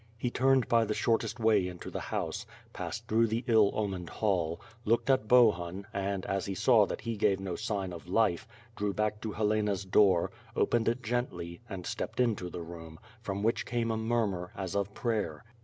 [0.17, 4.59] He turned by the shortest way into the house, passed through the ill omened hall,
[4.83, 8.95] looked at Bohun, and, as, he saw that he gave no sign of life, drew
[8.95, 13.91] back to Helena's door, opened it gently, and stepped into the room, from which came
[13.91, 15.43] a murmur, as of prayer.